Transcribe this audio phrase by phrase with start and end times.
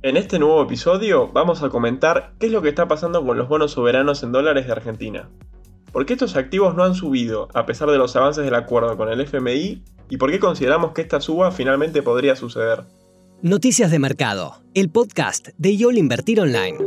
[0.00, 3.48] En este nuevo episodio vamos a comentar qué es lo que está pasando con los
[3.48, 5.28] bonos soberanos en dólares de Argentina.
[5.90, 9.08] ¿Por qué estos activos no han subido a pesar de los avances del acuerdo con
[9.08, 9.82] el FMI?
[10.08, 12.84] ¿Y por qué consideramos que esta suba finalmente podría suceder?
[13.42, 16.78] Noticias de Mercado, el podcast de YOL Invertir Online.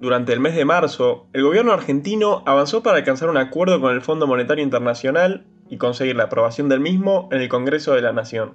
[0.00, 4.02] Durante el mes de marzo, el gobierno argentino avanzó para alcanzar un acuerdo con el
[4.02, 8.54] Fondo Monetario Internacional y conseguir la aprobación del mismo en el Congreso de la Nación.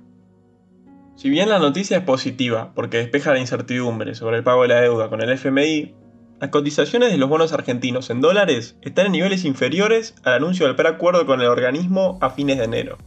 [1.16, 4.82] Si bien la noticia es positiva porque despeja la incertidumbre sobre el pago de la
[4.82, 5.94] deuda con el FMI,
[6.40, 10.76] las cotizaciones de los bonos argentinos en dólares están en niveles inferiores al anuncio del
[10.76, 12.98] preacuerdo con el organismo a fines de enero.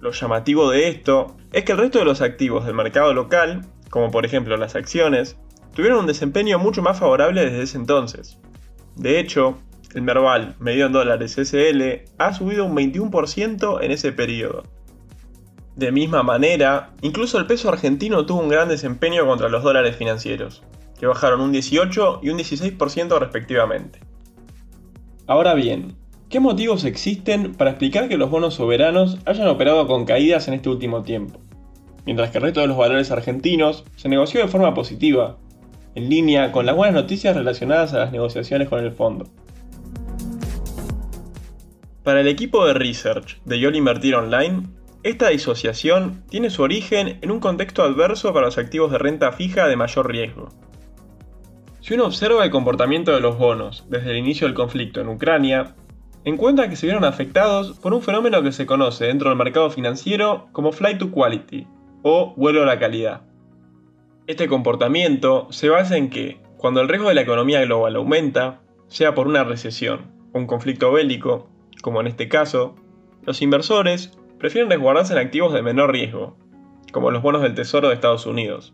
[0.00, 4.10] Lo llamativo de esto es que el resto de los activos del mercado local, como
[4.10, 5.38] por ejemplo las acciones,
[5.74, 8.38] tuvieron un desempeño mucho más favorable desde ese entonces.
[8.96, 9.56] De hecho,
[9.94, 14.64] el Merval, medido en dólares SL, ha subido un 21% en ese periodo.
[15.76, 20.62] De misma manera, incluso el peso argentino tuvo un gran desempeño contra los dólares financieros,
[20.98, 24.00] que bajaron un 18 y un 16% respectivamente.
[25.26, 25.96] Ahora bien,
[26.28, 30.68] ¿qué motivos existen para explicar que los bonos soberanos hayan operado con caídas en este
[30.68, 31.40] último tiempo?
[32.04, 35.38] Mientras que el resto de los valores argentinos se negoció de forma positiva,
[35.94, 39.26] en línea con las buenas noticias relacionadas a las negociaciones con el fondo.
[42.04, 44.66] Para el equipo de research de YOL Invertir Online,
[45.04, 49.68] esta disociación tiene su origen en un contexto adverso para los activos de renta fija
[49.68, 50.48] de mayor riesgo.
[51.80, 55.76] Si uno observa el comportamiento de los bonos desde el inicio del conflicto en Ucrania,
[56.24, 60.48] encuentra que se vieron afectados por un fenómeno que se conoce dentro del mercado financiero
[60.50, 61.68] como flight to quality
[62.02, 63.22] o vuelo a la calidad.
[64.26, 69.14] Este comportamiento se basa en que, cuando el riesgo de la economía global aumenta, sea
[69.14, 71.51] por una recesión o un conflicto bélico,
[71.82, 72.74] como en este caso,
[73.24, 76.38] los inversores prefieren resguardarse en activos de menor riesgo,
[76.92, 78.72] como los bonos del Tesoro de Estados Unidos,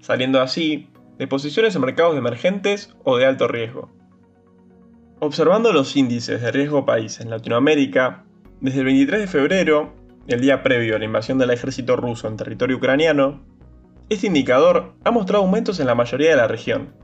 [0.00, 3.90] saliendo así de posiciones en mercados emergentes o de alto riesgo.
[5.20, 8.24] Observando los índices de riesgo país en Latinoamérica,
[8.60, 9.94] desde el 23 de febrero,
[10.26, 13.42] el día previo a la invasión del ejército ruso en territorio ucraniano,
[14.08, 16.94] este indicador ha mostrado aumentos en la mayoría de la región.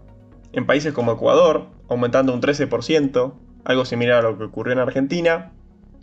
[0.52, 3.34] En países como Ecuador, aumentando un 13%,
[3.66, 5.52] algo similar a lo que ocurrió en Argentina,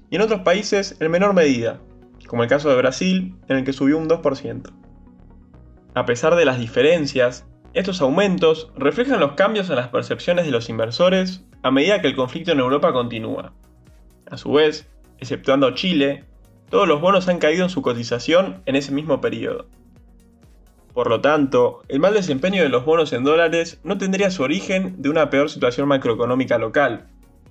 [0.09, 1.79] y en otros países en menor medida,
[2.27, 4.69] como el caso de Brasil, en el que subió un 2%.
[5.95, 10.69] A pesar de las diferencias, estos aumentos reflejan los cambios en las percepciones de los
[10.69, 13.53] inversores a medida que el conflicto en Europa continúa.
[14.29, 16.25] A su vez, exceptuando Chile,
[16.69, 19.67] todos los bonos han caído en su cotización en ese mismo periodo.
[20.93, 25.01] Por lo tanto, el mal desempeño de los bonos en dólares no tendría su origen
[25.01, 27.07] de una peor situación macroeconómica local,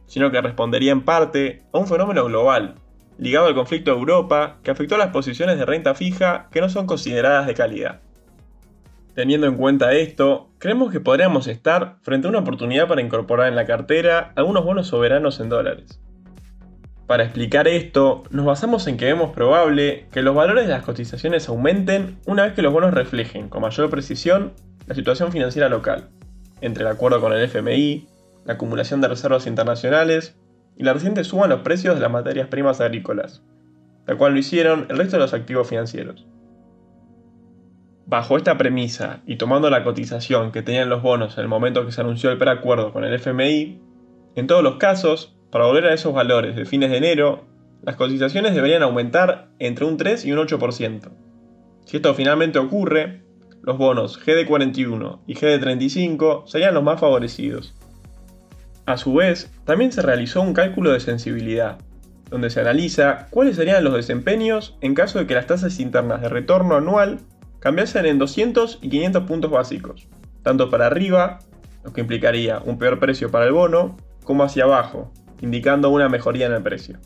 [0.07, 2.75] sino que respondería en parte a un fenómeno global,
[3.19, 6.69] ligado al conflicto de Europa que afectó a las posiciones de renta fija que no
[6.69, 8.01] son consideradas de calidad.
[9.15, 13.57] Teniendo en cuenta esto, creemos que podríamos estar frente a una oportunidad para incorporar en
[13.57, 16.01] la cartera algunos bonos soberanos en dólares.
[17.07, 21.47] Para explicar esto, nos basamos en que vemos probable que los valores de las cotizaciones
[21.49, 24.55] aumenten una vez que los bonos reflejen con mayor precisión
[24.87, 26.09] la situación financiera local,
[26.63, 28.09] entre el acuerdo con el FMI,
[28.45, 30.37] la acumulación de reservas internacionales
[30.77, 33.43] y la reciente suba en los precios de las materias primas agrícolas,
[34.07, 36.27] la cual lo hicieron el resto de los activos financieros.
[38.07, 41.93] Bajo esta premisa y tomando la cotización que tenían los bonos en el momento que
[41.93, 43.81] se anunció el preacuerdo con el FMI,
[44.35, 47.45] en todos los casos, para volver a esos valores de fines de enero,
[47.83, 51.11] las cotizaciones deberían aumentar entre un 3 y un 8%.
[51.85, 53.23] Si esto finalmente ocurre,
[53.63, 57.75] los bonos GD41 y GD35 serían los más favorecidos,
[58.87, 61.79] a su vez, también se realizó un cálculo de sensibilidad,
[62.31, 66.29] donde se analiza cuáles serían los desempeños en caso de que las tasas internas de
[66.29, 67.21] retorno anual
[67.61, 70.09] cambiasen en 200 y 500 puntos básicos,
[70.43, 71.39] tanto para arriba,
[71.85, 76.47] lo que implicaría un peor precio para el bono, como hacia abajo, indicando una mejoría
[76.47, 76.99] en el precio.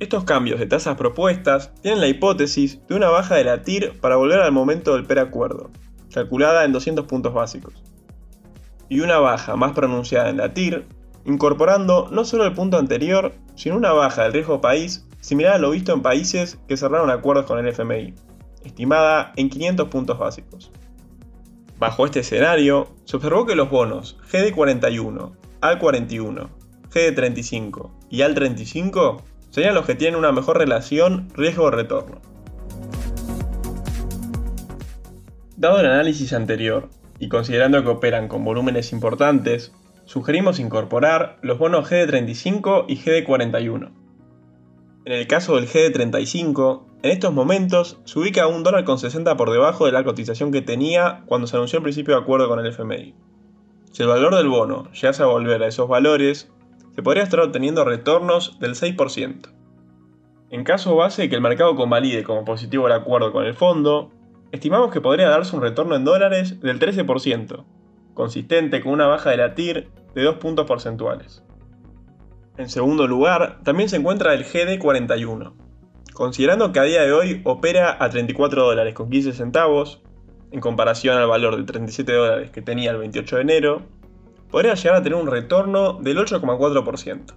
[0.00, 4.16] Estos cambios de tasas propuestas tienen la hipótesis de una baja de la TIR para
[4.16, 5.70] volver al momento del preacuerdo,
[6.12, 7.74] calculada en 200 puntos básicos
[8.88, 10.86] y una baja más pronunciada en la TIR,
[11.24, 15.70] incorporando no solo el punto anterior, sino una baja del riesgo país similar a lo
[15.70, 18.14] visto en países que cerraron acuerdos con el FMI,
[18.64, 20.70] estimada en 500 puntos básicos.
[21.78, 26.48] Bajo este escenario, se observó que los bonos GD41, AL41,
[26.92, 32.20] GD35 y AL35 serían los que tienen una mejor relación riesgo-retorno.
[35.56, 39.72] Dado el análisis anterior y considerando que operan con volúmenes importantes,
[40.04, 43.92] sugerimos incorporar los bonos GD35 y GD41.
[45.06, 49.36] En el caso del GD35, en estos momentos se ubica a un dólar con 60
[49.36, 52.58] por debajo de la cotización que tenía cuando se anunció el principio de acuerdo con
[52.58, 53.14] el FMI.
[53.92, 56.50] Si el valor del bono llegase a volver a esos valores,
[56.94, 59.50] se podría estar obteniendo retornos del 6%.
[60.50, 64.10] En caso base que el mercado convalide como positivo el acuerdo con el fondo,
[64.54, 67.64] estimamos que podría darse un retorno en dólares del 13%,
[68.14, 71.42] consistente con una baja de la TIR de 2 puntos porcentuales.
[72.56, 75.54] En segundo lugar, también se encuentra el GD41.
[76.12, 80.02] Considerando que a día de hoy opera a 34 dólares con 15 centavos,
[80.52, 83.82] en comparación al valor de 37 dólares que tenía el 28 de enero,
[84.52, 87.34] podría llegar a tener un retorno del 8,4%.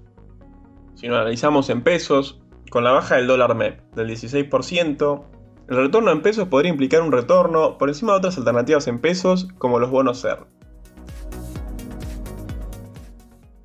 [0.93, 2.39] Si lo analizamos en pesos,
[2.69, 5.25] con la baja del dólar MEP del 16%,
[5.69, 9.49] el retorno en pesos podría implicar un retorno por encima de otras alternativas en pesos
[9.57, 10.45] como los bonos SER.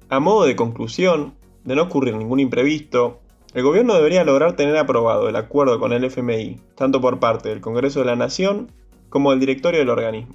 [0.09, 1.35] A modo de conclusión,
[1.65, 3.21] de no ocurrir ningún imprevisto,
[3.55, 7.61] el gobierno debería lograr tener aprobado el acuerdo con el FMI, tanto por parte del
[7.61, 8.73] Congreso de la Nación
[9.09, 10.35] como del directorio del organismo.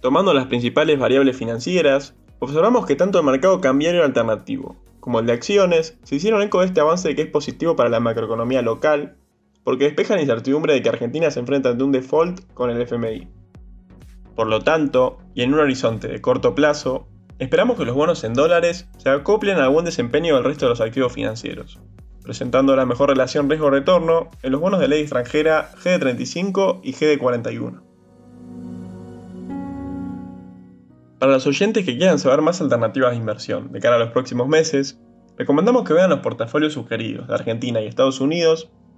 [0.00, 5.32] Tomando las principales variables financieras, observamos que tanto el mercado cambiario alternativo como el de
[5.32, 9.16] acciones se hicieron eco de este avance que es positivo para la macroeconomía local
[9.66, 13.26] porque despeja la incertidumbre de que Argentina se enfrenta ante un default con el FMI.
[14.36, 17.08] Por lo tanto, y en un horizonte de corto plazo,
[17.40, 20.80] esperamos que los bonos en dólares se acoplen al buen desempeño del resto de los
[20.80, 21.80] activos financieros,
[22.22, 27.82] presentando la mejor relación riesgo-retorno en los bonos de ley extranjera GD35 y GD41.
[31.18, 34.46] Para los oyentes que quieran saber más alternativas de inversión de cara a los próximos
[34.46, 35.00] meses,
[35.36, 38.70] recomendamos que vean los portafolios sugeridos de Argentina y Estados Unidos